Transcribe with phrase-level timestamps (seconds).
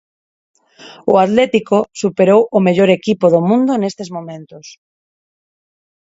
[1.11, 4.65] O Atlético superou o mellor equipo do mundo nestes momentos.